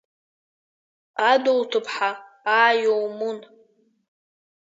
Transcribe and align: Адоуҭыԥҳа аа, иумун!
Адоуҭыԥҳа 1.29 2.11
аа, 2.59 2.71
иумун! 2.83 3.37